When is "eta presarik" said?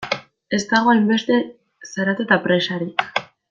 2.29-3.09